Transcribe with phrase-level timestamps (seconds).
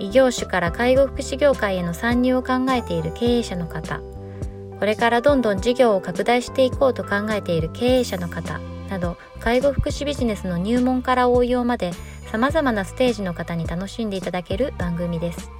[0.00, 4.00] 異業種から介護福祉業界への参入を考えている経営者の方。
[4.78, 8.60] これからどんどん事業を拡大していこうと考えている経営者の方。
[8.88, 11.92] など介護福祉ビジネスの入門から応用まで
[12.30, 15.50] さまざまなステージの方に楽しんでいただける番組です。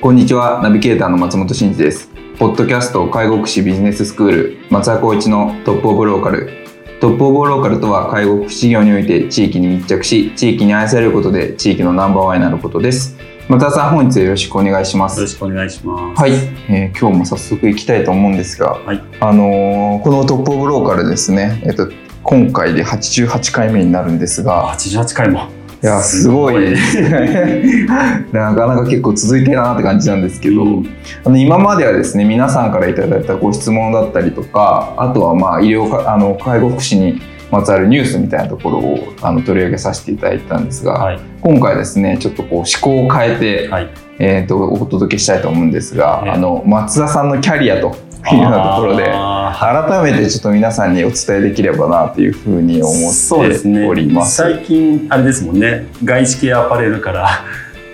[0.00, 0.60] こんにちは。
[0.62, 2.10] ナビゲーターの松本真嗣です。
[2.38, 6.67] ポッドキャスト介護福祉ビジネススクール松田光一のトップオブローカル。
[7.00, 13.16] トップオブローカルとは介護福祉業において地域に密着し地域に愛されることで地域のナンバーワンになることです。
[13.48, 15.20] 松田さん本日よろしくお願いします。
[15.20, 16.20] よろしくお願いします。
[16.20, 16.32] はい、
[16.68, 19.02] えー今日も早速行きたいと思うんですが、はい。
[19.20, 21.88] あのーこのトップオブローカルですね、えっと、
[22.24, 25.57] 今回で88回目になるんですが、88回も。
[25.82, 26.74] いや、すごい。
[28.32, 30.88] なかなか結構続いてるなって感じなんですけど、うん
[31.24, 37.20] あの今まではですね、皆さんからいただいたご質問だったりとか、あとはまあ医療か、あの介護福祉に
[37.50, 41.20] まつわるニュースみたいなところをあの取り上げさせていただいたんですが、はい。
[41.40, 43.88] 今回ですね、ちょっとこう思考を変えて、はい。
[44.20, 47.94] えー、とお届けしたいと思うんですが、ええあの松田さんのキャリアと
[48.32, 54.36] いうようなところであ改めてちょっと皆さんにお伝えできればなというふうに思ーそうですねっております。
[54.36, 55.86] 最近、あれですもんね。
[56.04, 57.28] 外資系アパレルから。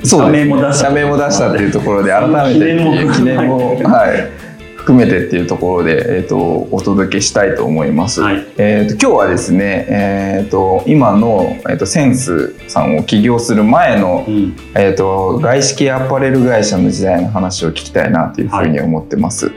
[0.04, 4.30] 社名も出した社名も出したっていうところで改めて記記念もはい、
[4.76, 8.20] 含めてっていうところで、えー、とお届けしたいと思います。
[8.20, 8.46] はい。
[8.58, 14.56] えー、と今日はですね、えー、と今の、えー、とセンスさんを起業する前のうん。
[14.74, 19.46] えー、と外資系アパレル会社の時代の話を聞きたいなというふうに思ってます。
[19.46, 19.54] はい、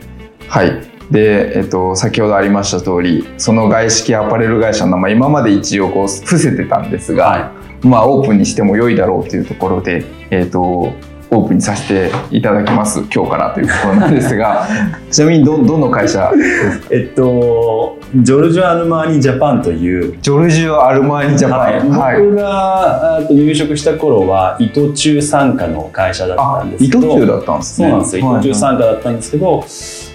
[1.12, 10.94] で、えー、と先ほどありました通りその外資系アパレル会社の名前今まで一応こう伏せてたんですが、はまあオープンにしても良いだろうというところで、えー、と
[11.30, 14.68] オープンにさせていただきます今日からというところなんですが
[15.12, 16.32] ちなみにどどの会社？
[16.36, 16.98] ですかい。
[17.00, 20.18] えっと、ジョルジョ・アルマーニ・ジャパンという。
[20.22, 21.90] ジョルジオ・アルマーニ・ジャパン。
[21.90, 27.88] はい、僕が入職した頃は伊藤忠傘下の会社だったあんです伊けど藤忠だったんですね。
[27.90, 29.64] そうなんですよ、はい伊藤忠傘下だったんですけど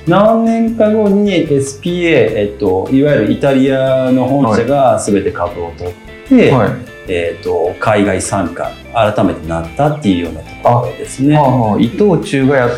[0.06, 5.94] 何年か後に SPA、えっと、いわゆるイタリアの本社が全て株を取っ
[6.28, 11.36] て、はいえっと、海外参加改めてなったっていうようなところですね。
[11.36, 12.68] はあはあ伊藤忠がや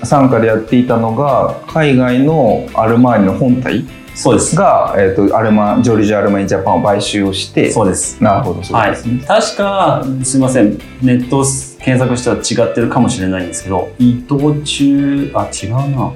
[0.00, 4.56] 傘下でやっていたのが海外のアルマーニの本体そうです。
[4.56, 8.22] が、えー、とアルマジョルジア・アルマーニジャパンを買収をしてそうです。
[8.22, 10.78] なるほどそうはいですね、、確かすいません。
[11.02, 11.44] ネット
[11.78, 16.12] 検索したら違ってるかもしれないんですけど伊藤忠あ違うな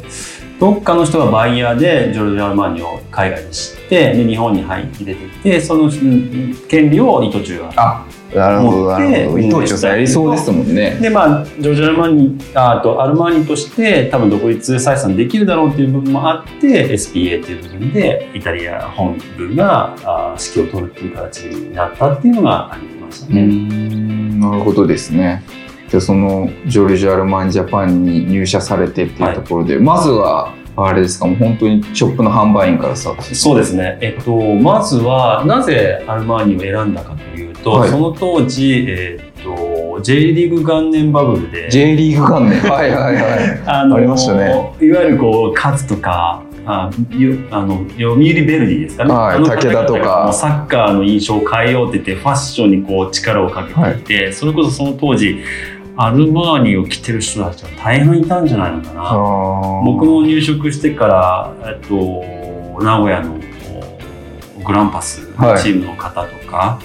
[0.61, 10.97] どっかの人がバイヤーでジョルジョ・アルマーニを海外に知ってで日本に入ってててそのうん権利を伊藤忠があなるて伊藤忠さんやりそうですもんね。
[11.01, 23.43] でまあジョルジョ・アルマーニああとアルマーニとして多分独立採算できるだろうっていう部分もあって SPA っていう部分でイタリア本部があ指揮を取るっていう形になったっていうのがありましたね。
[23.43, 25.43] んなるほどですね
[25.89, 31.27] じゃあそのジョルジア・アルマーニジャパンに入社されてっていうところで、まずはあれですか？
[31.27, 37.91] もう本当にショップの販売員からスタートですそうですね、えっと、まずはなぜアルマーニを選んだかというと、はい。
[37.91, 42.61] その当時、えっと、J リーグ元年バブルで J リーグ元年。
[42.69, 43.63] はいはいはい。
[43.67, 44.73] あのありましたね。
[44.81, 49.39] いわゆるこう勝つとかあよあの読売ベルディですかね、はい。
[49.39, 50.33] 武田とか。
[50.33, 55.39] サッカーの印象を変えようって言ってファッションにこう力をかけていて、それこそその当時
[55.97, 59.83] アルマーニを着てる人たちは大変いたんじゃないのかな。
[59.85, 61.95] 僕僕も入職してから、えっと、
[62.83, 63.39] 名古屋の
[64.59, 66.81] おグランパスのチームの方とか、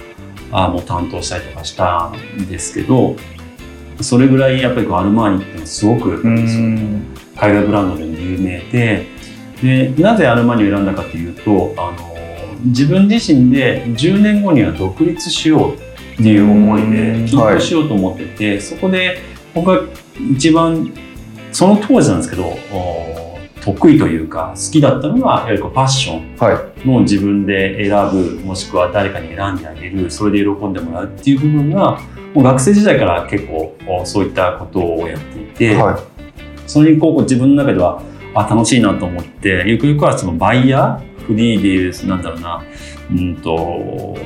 [0.52, 3.16] あも担当したりとかしたんですけど
[4.00, 9.06] それぐらいやっぱりこうアルマーニっていうのはすごく海外ブランドでも有名で
[9.62, 12.10] でなぜアルマーニを選んだかというとあの
[12.64, 15.89] 自分自身で10年後には独立しようって
[16.28, 19.18] いう思いうんで起業しようと思ってて、そこで
[19.54, 19.80] 僕が
[20.32, 20.92] 一番
[21.52, 26.36] その当時なんですけどお得意というか好きだったのがやはりこうファッション。
[26.36, 26.70] はい。
[26.86, 32.00] の自分で選ぶもしくは誰かに選んであげるそれで喜んでもらうっていう部分が
[32.34, 36.02] もう学生時代から結構おそういったことをやっていて、は
[36.66, 38.02] それにこう自分の中では
[38.34, 42.64] あ楽しいなと思ってゆくゆくはそのバイヤーフリーでいうなんだろうな
[43.10, 44.16] うんと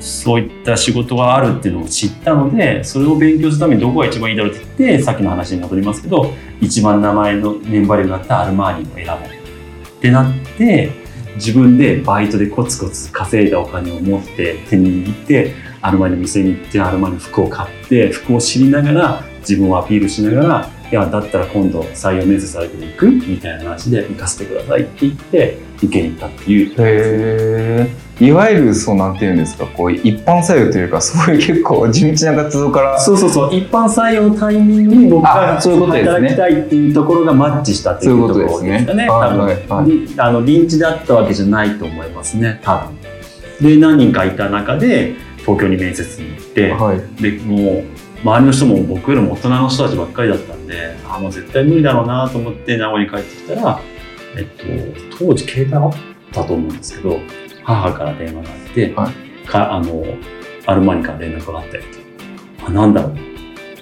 [0.00, 10.90] そういった仕事があるっていうのを知ったのでそれを勉強するためにどこが一番いいだろうって言ってさっきの話に戻りますけど一番名前のネンバリューがあったアルマーニを選ぼうってなって
[11.36, 23.10] 自分でバイトでコツコツ稼いだお金を持って手に握ってアルマーニの店に行ってアルマーニの服を買って服を知りながら自分をアピールしながらいやだったら今度採用面接されて行く？
[23.10, 26.70] みたいな話で行かせてくださいって言って受けに行ったっていう。
[26.70, 36.10] へえいわゆるそうなんていうんですかこう一般採用というかそういう結構地道な活動からそうそうそう一般採用のタイミングに僕があそういうことですね。
[36.10, 38.64] 働きたいっていうところがマッチしたっていうところですかね。
[38.64, 39.06] そういうことですね。
[39.06, 42.98] 多分、はいあの臨時だったわけじゃないと思いますね多分。
[43.60, 47.22] で何人かいた中で東京に面接に行って、はい。
[47.22, 47.84] でもう
[48.24, 53.80] 周りの人も僕よりも大人の人たちばっかりだったんであもう絶対無理だろうなと思って名古屋に帰ってきたら、
[54.38, 55.92] えっと、当時携帯あっ
[56.32, 57.18] たと思うんですけど
[57.64, 59.10] 母から電話があって、は
[59.46, 60.04] かあの
[60.66, 61.82] アルマーニから連絡があったよ
[62.58, 62.66] と。
[62.66, 63.14] あなんだろ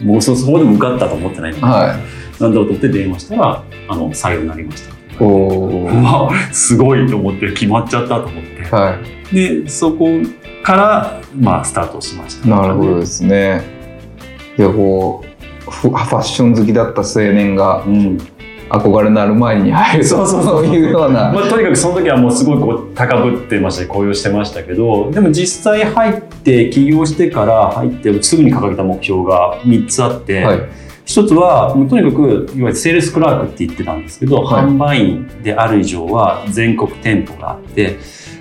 [0.00, 0.04] う。
[0.04, 1.98] もうそそこでも受かったと思ってないので、は
[2.38, 2.42] い。
[2.42, 5.24] なんだろうと思って電話したらあの採用になりました。
[5.24, 8.62] おわすごいと思って決まっちゃったと思って。
[8.64, 9.00] は
[9.30, 9.34] い。
[9.34, 10.06] でそこ
[10.62, 12.48] からまあスタートしました。
[12.48, 13.62] なるほどですね。
[14.58, 15.24] いやこ
[15.66, 18.18] うフファッション好きだった青年がうん
[18.68, 21.32] 憧れのある前に入るとそうそうそういうような。
[21.32, 30.60] まあ、とにかくその時はもうすごいこう高ぶってましたし高揚してましたけどでも実際入って起業してから入ってすぐに掲げた目標が3つあって、はい
[31.06, 32.22] 一つはもうとにかく
[32.56, 37.96] いわゆるセールスクラークって言ってたんですけど、はい販売員である以上は全国店舗があって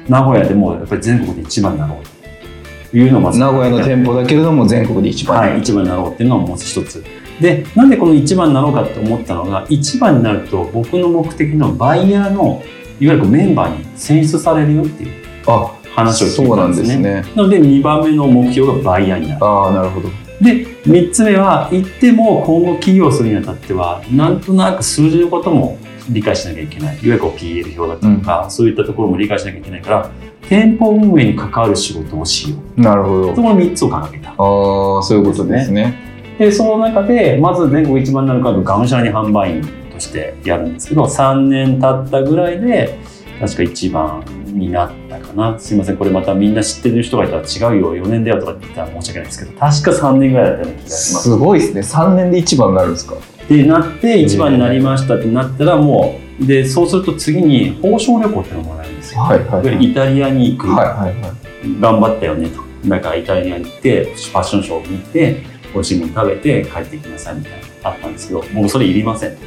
[0.09, 5.37] 名古屋でもやっぱり全国で一番になろうというのをまず名古屋の店舗だけれども全国で一番。
[5.37, 7.03] はい、一番になろうっていうのがまず一つ。
[7.39, 12.63] で、なんでこの一番になろうかって思ったのが、一番になると僕の目的のバイヤーの、
[12.99, 15.11] いわゆるメンバーに選出されるよっていう
[15.47, 17.03] あ話を聞そうなんいたんでね。
[17.03, 17.35] ですすね。
[17.35, 19.45] なので2番目の目標がバイヤーになる。
[19.45, 20.09] ああなるほど。
[20.41, 25.77] で、3つ目は、行っても今後起業するにあたっては、なんとなく数字のことも
[26.09, 26.95] 理解しなきゃいけない。
[26.95, 30.11] いわゆるこう PL 表だったりとか、そういったところも理解しなきゃいけないから、
[30.47, 32.81] 店舗運営に関わる仕事をしよう。
[32.81, 33.35] なるほど。
[33.35, 34.29] そこの3つを掲げた。
[34.29, 36.14] ああそういうことですね。
[36.37, 39.61] でその中でまず全国一番になるカードがむしゃらに販売員
[39.93, 42.97] としてやるんですけど3年経ったぐらいで
[43.39, 51.23] 確か一番になったかなすいませんこれまたみんな知ってる人がいたら違うよ4年だよとかって言ったら申し訳ないですけど確か3年ぐらいだったような気がします。
[51.23, 51.83] すごいですね。
[51.83, 53.15] 三年で一番になるんですか？
[53.49, 59.21] でなって一番になりましたってなったらもうでそうすると次に報奨旅行っていうのをもらえるんですよ。
[59.21, 61.81] はいはいはいイタリアに行く、はいはいはい。
[61.81, 65.43] 頑張ったよねとだからイタリアに行ってファッションショーを見て
[65.75, 67.51] 美味しいもの食べて帰ってきなさいみたい
[67.83, 69.37] なあったんですけど僕それいりません。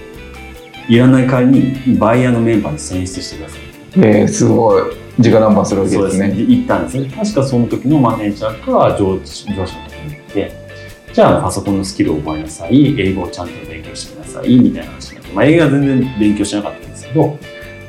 [0.89, 3.61] いらない代わりにバイヤーのメンバーに選出してください。
[3.97, 4.83] えー、すごい。
[5.21, 6.47] 直談判するわけそうですすねでね。
[6.47, 10.53] で行ったんですね確かその時のマネージャーが上上司の方に行って
[11.13, 13.01] じゃあパソコンのスキルを覚えなさい。
[13.01, 14.57] 英語をちゃんと勉強してください。
[14.57, 17.39] みたいな話になって、まあ、英語は全然勉強しなかったんですけど、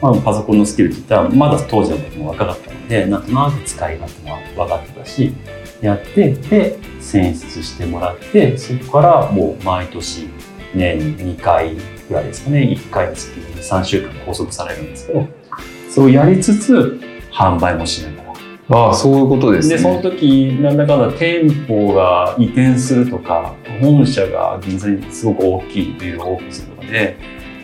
[0.02, 5.34] まあ、パソコンのスキルって言ったらまだ当時の時も若かったのでなんとなく使い勝手も分かってたし
[5.82, 10.28] やってで選出してもらってそこからもう毎年
[10.76, 11.76] 年2回
[12.08, 15.28] ぐらいですかね1回の月に3週間拘束されるんですけど
[15.90, 17.00] それをやりつつ
[17.32, 18.30] 販売もしながら
[18.72, 19.78] ああそういうことですね。
[19.78, 27.18] でその時なんだかんだ店舗が移転するとか本社が銀座にすごく大きいビルをオープンするとかで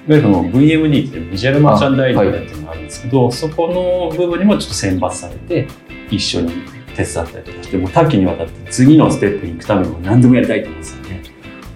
[0.08, 3.68] いわゆる VMD っていうビジュアルマーチャンダイジングっていうのがあるんですけど、そこ
[4.12, 5.68] の部分にもちょっと選抜されて
[6.10, 6.52] 一緒に
[6.96, 11.24] 手伝ったりとかしてもう多岐にわたって次のステップに行くためにも何でもやりたいと思うんですよね。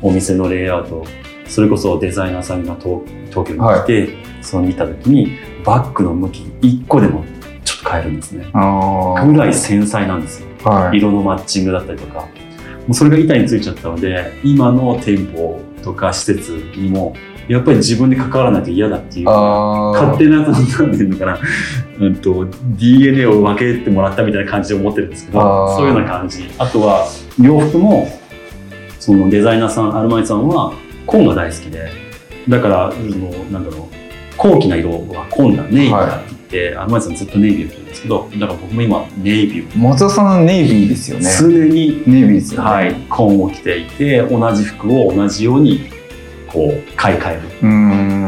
[0.01, 1.05] お店のレイアウト
[1.47, 7.25] それこそデザイナーさんが東東京に来て、その見た時にバッグの向き1個でも
[7.65, 8.45] ちょっと変えるんですね。
[8.53, 10.47] ぐらい繊細なんですよ。
[10.63, 10.97] はい。
[10.97, 12.21] 色のマッチングだったりとか。
[12.21, 12.27] も
[12.89, 17.13] うそれが板についちゃったので今の店舗とか施設にも
[17.49, 19.25] やっぱり自分で関わらないと嫌だっていう。
[19.25, 21.39] 勝手ななんていうのかな、
[21.99, 22.45] うん、と
[22.77, 25.39] DNA を分けてもらったみたいな感じで思ってるんですけど
[25.75, 26.47] そういうような感じ。
[26.59, 27.07] あとは
[27.41, 28.07] 洋服も
[28.99, 30.73] そのデザイナーさんアルマイさんは
[31.07, 31.89] 紺が大好きで。
[32.47, 33.99] だからそのなんだろう。
[34.37, 41.29] 高貴な色は紺だネイビーだって言って、アルマイさんずっとネイビーって言うんですけどだから僕も今ネイビー松田さんネイビーですよね。
[41.37, 42.69] 常に、ネイビーですよね。
[42.69, 45.98] はい、紺を着ていて同じ服を同じように
[46.51, 47.67] こう買い替える。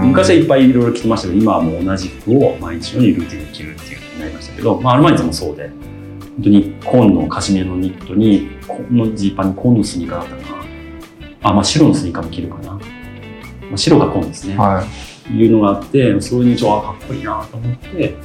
[0.07, 10.63] 昔はいっぱいいろいろ着てましたけど今はもう同じ服を毎日のようにルーティンで着るっていうふうになりましたけど、まあ、アルマイズもそうで本当に紺のカシミヤのニットに紺のジーパンに紺のスニーカーだったかな
[11.43, 12.79] あまあ白のスニーカーも着るかな、ま
[13.73, 14.83] あ、白が紺ですね、は
[15.29, 15.33] い。
[15.33, 18.15] いうのがあってそれにちょっとあかっこいいなと思って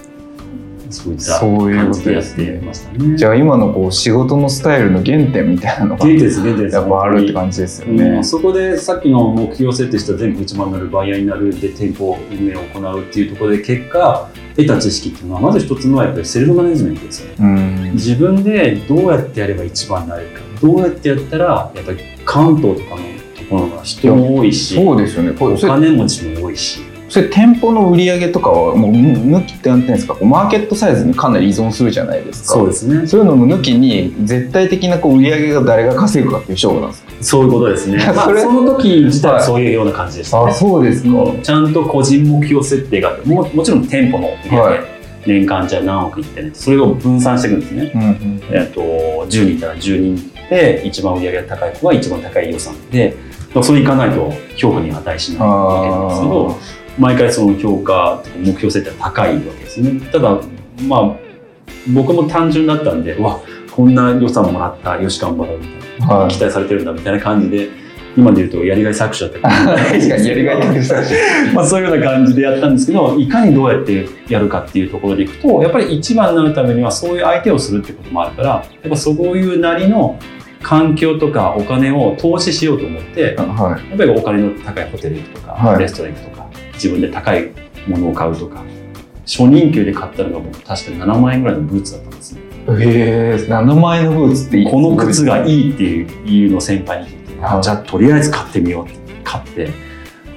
[0.90, 3.16] そういった感じでやってましたね。
[3.16, 6.74] じゃあ今のこう仕事のスタイルの原点みたいなのが原点です、原点です。
[6.74, 8.04] やっぱあるって感じですよね。
[8.04, 17.34] うんそこでさっきの目標設定した全国一番になるバイヤーになるで店舗運営を行うっていうところで結果得た知識っていうのはまず一つのはやっぱりセルフマネジメントですよね。
[17.40, 22.96] うん自分でどうやってやれば一番になれるかどうやってやったらやっぱり関東とかの
[23.36, 25.32] ところが人も多いしそうですよね。
[25.32, 30.16] こお金持ちも多いしそれ店舗の売り上げとかはもう抜きってなんていうんですか？
[30.24, 32.54] マーケットサイズにかなり依存するじゃないですか。
[32.54, 33.06] そうですね。
[33.06, 37.12] そういうのも抜きに絶対的なこう売り上げが誰が稼ぐかっていう勝負なんですか。
[37.20, 41.08] そういうことですね、 まあ、その時自体はそういうような感じでしたね、そうですか。
[41.08, 44.80] うんちゃんと個人目標設定があってももちろん店舗の売り上げ、はい。
[45.26, 53.16] 年間じゃあ何億いってねそれを分散していくんですね、うんうんえっと10人いたら10人で一番売り上げが高い子は一番高い予算で
[53.60, 56.56] それいかないと評価に値しないわけなんですけど
[56.98, 60.00] 毎回その評価とか目標設定は高いわけですね。
[60.12, 60.40] ただ
[60.88, 61.16] まあ
[61.92, 66.30] 僕も単純だったんでうわこんな予算もらったよし頑張ろうみたいなはい。
[66.30, 67.68] 期待されてるんだみたいな感じで
[68.16, 71.14] 今で言うとやりがい搾取だった確かにやりがい的したし。
[71.54, 80.18] まあそういうような感じでやったんですけどいかにどうやってやるかっていうところでいくとやっぱり一番になるためにはそういう相手をするってこともあるからやっぱそういうなりの
[80.62, 85.78] 環境とかお金を投資しようと思ってやはっぱりお金の高いホテルとか、はい。
[85.78, 87.50] レストラン行くとか自分で高い
[87.86, 88.62] ものを買うとか
[89.26, 92.40] 初任給で買ったのが僕確かに7万円ぐらいのブーツだったんですね。
[92.40, 92.70] い。
[92.70, 92.84] へ
[93.32, 94.70] え、7万円のブーツっていい。
[94.70, 95.50] この靴がい。
[95.50, 97.58] いいっていういうのを先輩に聞いて、はい。
[97.58, 99.70] あじゃあとりあえず買ってみようって買って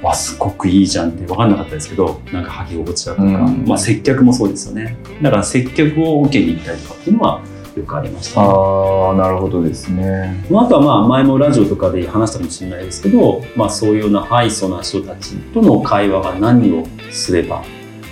[0.01, 3.65] わすごくいいじゃんって分かんなかったですけどなんか履き心地だとか、うん。
[3.67, 4.97] まあ、接客もそうですよね。
[5.21, 7.41] だから接客を受けに行ったりとかっていうのは
[7.79, 10.43] よくありました、ね、ああ、なるほどですね。
[10.49, 17.63] まあ、あとはまあ前もラジオとかで話したかもしれないですけど、まあ、そういうようなハイソな人たちとの会話が何をすれば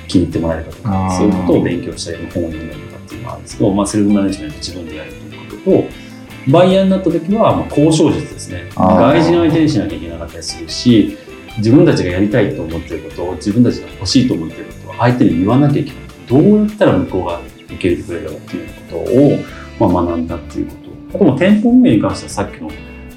[0.08, 6.08] 気に入ってもらえるかとかそういうことを勉強したり本を読んだりとかっていうのがあるんですけど、まあ、セルフマネジメント自分でやるということと
[6.52, 8.70] バイヤーになった時はまあ交渉術ですね。
[8.76, 11.18] 外人相手にしなきゃいけなかったりするし
[11.58, 16.08] 自分たちがやりたいと思ってることを自分たちが欲しいと思ってることを相手に言わなきゃいけない。
[16.28, 20.76] どうやったら向こうが受け入れてくれるかっていうことを、まあ、学んだっていうこ
[21.12, 21.16] と。
[21.16, 22.70] あとも店舗運営に関してはさっきの、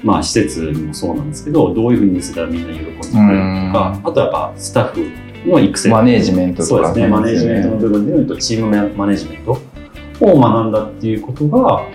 [0.03, 5.89] まあ、施設もそうなんですけどどういうふうに見せたらみんな喜んでくれるとかあとはやっぱスタッフの育成。
[5.89, 9.51] マネージメントとかそうですね、マネージメントの部分で言うと、チームマネージメント
[10.21, 11.85] を学んだっていうことが、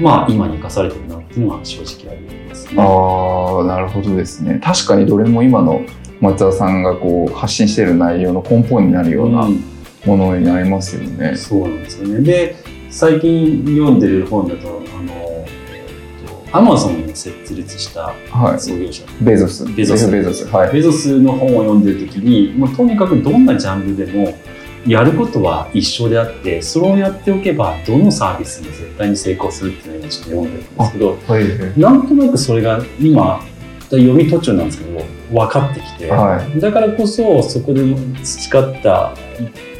[0.00, 2.82] まあ、今に生かされてるなっていうのは正直ありますね。
[2.82, 4.60] ああなるほどですね。
[4.62, 5.82] 確かにどれも今の
[6.20, 9.62] 松田さんがこう発信している内容の根本になるようなうん。
[10.06, 11.34] ものになりますよね。
[11.34, 12.20] そうなんですよね。
[12.20, 12.56] で、
[12.94, 15.84] 最近読んでる本だと、あの、え
[16.24, 18.60] っと、アマゾンを設立したはい。
[18.60, 19.64] 創業者、ベゾス。
[19.74, 20.46] ベゾスベゾス。
[20.46, 20.72] はい。
[20.72, 24.38] ベゾスの本を読んでる時に、もうとにかくどんなジャンルでも、
[24.86, 31.80] やることは一緒であって、それをやっておけば、どのサービスも絶対に成功するっていうのをちょっと読んでるんですけど、はい。
[31.80, 33.40] なんとなくそれが今
[33.90, 37.82] 読み途中なんですけど分かってきて、はだからこそそこで
[38.22, 39.14] 培った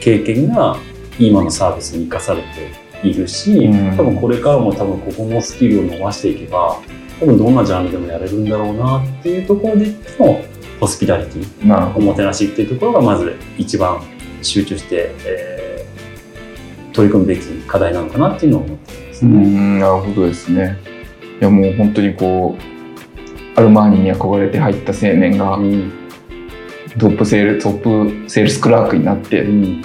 [0.00, 0.76] 経験が
[1.18, 6.80] 今のサービスに生かされているし、うん多分これからも多分ここのスキルを伸ばしていけば
[7.20, 9.86] 多分どんなジャンルでもやれるんだろうなっていうところで
[10.18, 10.40] の
[10.80, 11.96] ホスピタリティ。
[11.96, 14.02] おもてなしっていうところがまず一番
[14.42, 15.64] 集中して、えー
[16.94, 19.34] 取り組むべき課題なのかなっていうのを思ってますうね。
[19.36, 20.78] ん、なるほどですね。
[21.40, 25.92] いやもう本当にこうアルマーニに憧れて入った青年がうん
[26.98, 29.82] トップセールトップセールスクラークになってうん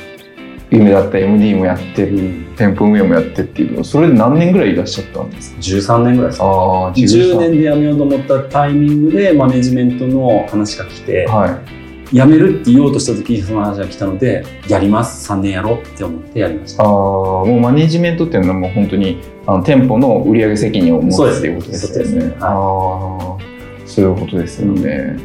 [0.71, 2.21] 夢だった MD もやってう
[2.51, 11.79] ん店舗運営もやってっていうのそれで何年ぐらいいらっしゃったんですか？13年ぐらいですかああ、10年で辞めようと思ったタイミングでマネジメントの話が来て、はい。
[12.15, 22.35] 辞めるって言おうとした時にその話が来たのでやります3年やろうって思ってやりましたああ、もうマネジメントっていうのはもう本当にあの店舗の売上責任を持そうですつっていうことですねね。
[22.39, 23.37] ああ、
[23.85, 25.17] そういうことですよね。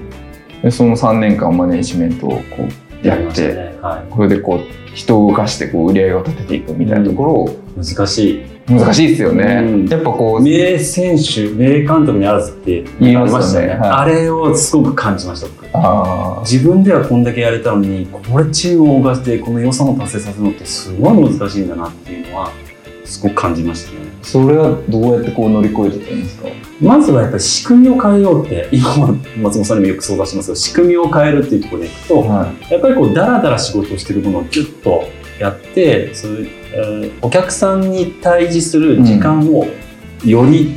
[0.63, 8.45] でその3年間マネジメントをこうやりって、ね、はこれでこう人を動かしてこう売り上げを立てていくみたいなところを、い、難しい。
[8.67, 9.63] 難しいですよね。
[9.63, 9.87] うん。
[9.87, 13.69] やっぱこう、名選手名監督にあらずって言いあますよね。
[13.69, 13.91] はいりましたね。
[13.93, 22.51] あれをすごく感じました自分ではこんだけやれたのにこれチームを動かしてこの予算を達成させるのってすごい難しいんだなっていうのは
[23.05, 23.99] すごく感じましたね。
[24.23, 26.44] あ、それはどうやってこう乗り越えていくんですか？
[26.81, 35.05] まずはやっぱり仕組みを変えようって今も松本さんにもよく相談しますけど仕組みを変えるっていうところでいくと、はやっぱりこうダラダラ仕事をしてるものをギュッと
[35.39, 39.67] やってそういう、えーお客さんに対峙する時間を
[40.25, 40.75] より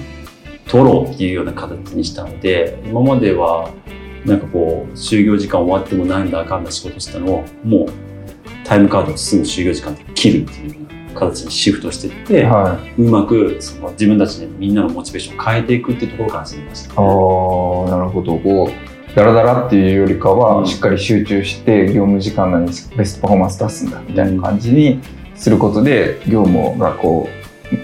[0.67, 3.73] 取ろうっていうような形にしたので今までは
[4.25, 7.87] なんかこう就業時間終わってもなんだかんだ仕事したのをもう
[8.63, 16.95] タイムカードをすぐ就業時間で切るっていうような形にシフトしていって、はうまくその自分たちでみんなのモチベーションを変えていくっていうところから始めました、い。
[16.97, 17.03] ああ、
[17.89, 18.37] なるほど。
[18.37, 24.99] こう、ダラダラっていうよりかは、うんしっかり集中して、業務時間内にベストパフォーマンス出すんだ、みたいな感じに
[25.35, 27.37] することで、業務がこう、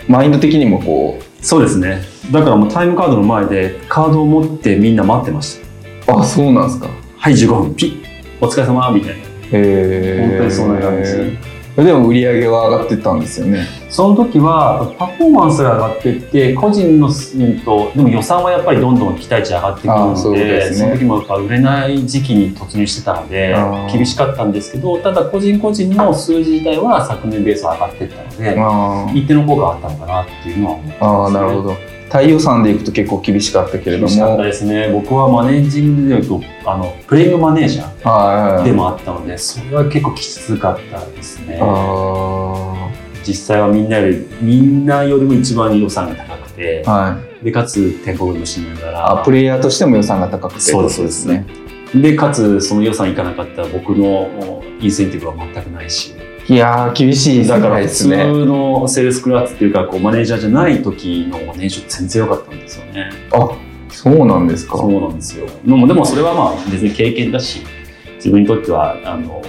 [0.07, 5.59] マインド的にもこそうですねだからもうタイムカードの前でカードを持ってみんな待ってまし
[6.05, 6.87] たう、あ、そうなんですか。
[7.17, 8.03] はい15分ピッ
[8.41, 10.27] お疲れ様みたいなへえ。
[10.29, 13.65] 本当にそんな感じでも売り上げは上がってったんですよね。
[13.89, 23.55] その時はパフォーマンスが上がっていって個人のうんとでも予算はやっぱりどんどん期待値上がってくるのでねその時もやっぱ売れない時期に突入してたので
[23.91, 31.92] 厳しかったんですけどただ個人個人の数字自体は昨年ベースは上がっていったのであ一定の効果があったのかなっていうのは思ってます、ね、ああ、なるほど。
[32.13, 34.43] 対予算でいくと結構厳しかったけれど厳しかったも。
[34.43, 38.65] ですね僕はマネージングでとあのプレイングマネージャーはい。
[38.65, 42.91] でもあったのでそれは結構きつかったですねあ
[43.25, 46.91] 実際はみんなよりみんなよりも一番予算が高くてあ。
[46.91, 47.45] はい。
[47.45, 50.61] でかつ店舗分しながらあ、プレイヤーとしても予算が高くて。
[50.61, 51.47] そうですそうですね。
[51.95, 56.13] でかつその予算いかなかったら僕のインセンティブは全くないし
[56.49, 58.45] いやー、厳しい世だから普通界ですね。
[58.45, 63.57] のセールスクラッツっていうかこうマネージャーじゃない時の年収全然良かったんですよねあ、
[63.89, 64.77] そうなんですか。
[64.77, 67.61] そうなんですよでもでもそれはまあ別に経験だし
[68.15, 69.41] 自分にとってはあの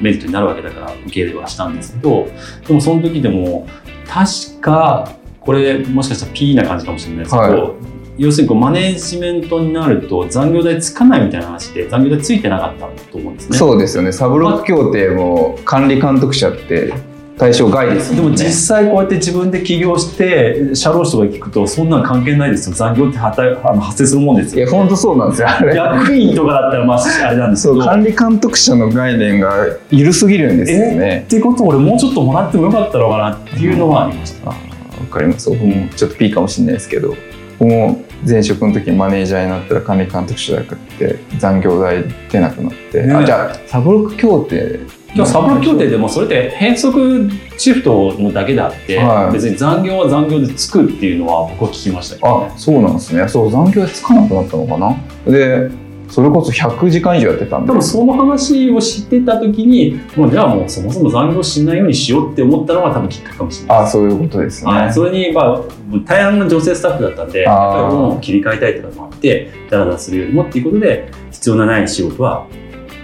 [0.00, 2.28] メリットになるわけだから受け入れはしたんですけど
[2.66, 3.66] でもその時でも
[4.06, 7.74] 確かこれもしかしたら P な感じかもしれないですけど、は
[8.18, 13.56] 要するにこうマネージメントになると残業代つかないみたいな話で残業代ついてなかったと思うんですね。
[13.56, 14.12] そうですよね。
[14.12, 16.92] サブロック協定も管理監督者って
[17.38, 18.16] 対象外ですね。
[18.16, 25.48] でも実際こうやって自分で起業して社労士とか聞くとそんなん関係ないですよ残業って働あの発生するもんですよいや、本当そうなんですよ。
[25.48, 25.76] あれ。
[25.76, 29.52] 役員とかだったらまああれなんですけど管理監督者の概念が
[29.92, 31.30] 緩すぎるんですよねっ。
[31.30, 35.48] てこと俺もうちょっともらってもよかったのかなっていうのはありました、あーわかります。
[35.48, 37.14] 僕もちょっと P かもしれないですけど、
[37.60, 44.80] 僕も前職の時にマネージャーになったら管理監督者じゃなくて残業代出なくなって、ねあじゃあサブロック協定。
[45.14, 49.32] でもサブロ協定でもそれって変則シフトのだけであって、はい。
[49.32, 52.50] 別に残業は残業でつくっていうのは僕は聞きましたけど、ね。
[52.54, 53.26] あ、そうなんですね。
[53.28, 54.96] そう残業代つかなくなったのかな。
[55.24, 55.70] で
[56.08, 57.68] それこそ100時間以上やってたんで。
[57.68, 63.78] 多分その話を知ってた時にもうじゃあもうそもそも残業しないようにしようって思ったのが多分きっかけかもしれない。
[63.78, 65.62] あそういうことですね、はい、それに、まあ、
[66.04, 67.86] 大半の女性スタッフだったんで、やあー。
[67.86, 72.46] っぱりもう切り替えたいとかもあって、ダラダラするよりもっていうことで、必要なない仕事は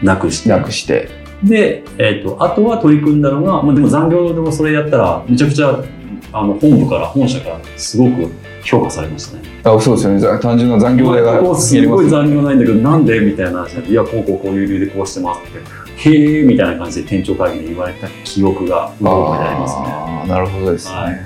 [0.02, 0.48] なくして。
[0.48, 1.08] なくして。
[1.42, 5.82] で、えっ、と、あとは取り組んだのが、まあ、でも残業でもそれやったら、めちゃくちゃ、
[6.34, 8.28] あの、本部から、本社から、すごく
[8.64, 9.42] 評価されましたね。
[9.62, 10.18] あそうですよね。
[10.18, 15.46] ざ単純な残業代がここすごい残業ないんだけど、なんでみたいな話で、いや、こうこうこういう理由でこうしてますっ
[15.94, 19.82] て、へえみたいな感じで店長会議で言われた記憶が、うろ覚えでありますね。
[19.86, 21.14] あーなるほどですね、はい。
[21.14, 21.16] い、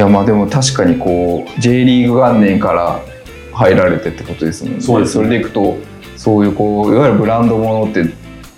[0.00, 3.00] やまあでも確かにこう J リーグ元年から
[3.52, 4.80] 入られてってことですもんね。
[4.80, 5.76] そうですそれでいくと
[6.16, 8.04] そういうこういわゆるブランドものって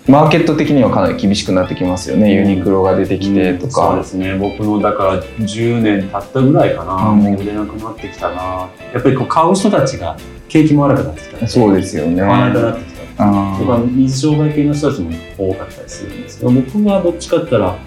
[0.07, 3.71] マーケット的にはかなり厳しくなってきますよね、ユニクロが出てきてとうん。
[3.71, 4.35] そうかで、すね。
[4.35, 7.19] 僕のだから10年経ったぐらいかな、うん。
[7.19, 8.69] もう売れなくなってきたな。
[8.93, 10.17] やっぱりこう買う人たちが
[10.49, 12.19] 景気も悪くなってきたそうですよね。
[12.19, 17.77] 買わなくなってきたあとか水商売系の人たちも多かったりするんですけど僕はどっちかって言ったら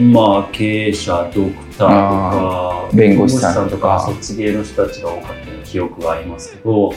[0.00, 2.68] まあ経営者ドクターとか。
[2.94, 6.94] 弁護士さんとかそっち系の人たちが多かった記憶がありますけど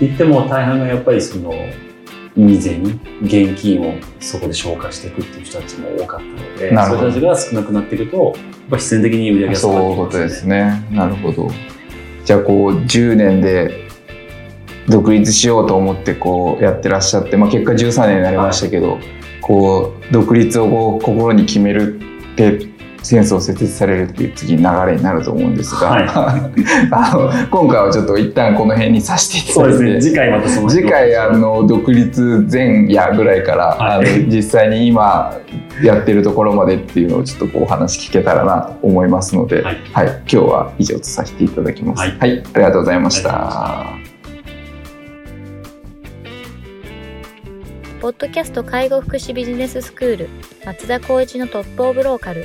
[0.00, 1.52] 言っても大半がやっぱりその
[2.38, 7.10] 未然に現金をそこで消化していくっていう人たちも多かったのでなるほど。
[7.10, 8.34] それたちが少なくなっていくとやっ
[8.70, 10.86] ぱ必然的に売り上げが下がっいうことですすね。
[10.92, 11.50] なるほど。
[12.24, 13.88] じゃあこう10年で
[14.88, 18.98] 独立しようと思ってこうやってらっしゃって、まあ、結果13年になりましたけど、
[19.40, 21.98] こう独立をこう心に決める
[22.32, 22.68] って
[23.08, 26.04] センスを設立されるっていう次流れになると思うんですが、はい。
[26.92, 30.10] あの今回はちょっと一旦この辺にさせていただいてそうですね。
[30.10, 34.08] 次回またその次回あの独立前夜ぐらいから、はい。
[34.10, 35.32] あの実際に今
[35.82, 39.76] やってるところまでっていうのをちょっとこうお話聞けたらなと思いますので、はい。
[39.94, 42.00] はい、今日は以上とさせていただきます。
[42.00, 42.34] は、はい。
[42.34, 43.86] いありがとうございました。
[48.02, 50.28] ポッドキャスト介護福祉ビジネススクール
[50.66, 52.44] 松田光一のトップオブローカル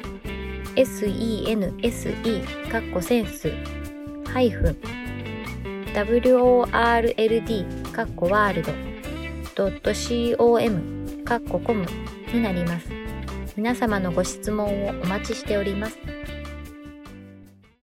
[0.75, 3.51] Sense かっこセンス
[4.31, 4.77] ハイフン
[5.93, 8.71] world かっこワールド
[10.37, 11.85] .com かっこコム
[12.33, 12.87] になります。
[13.57, 15.97] 皆様のご質問をお待ちしております。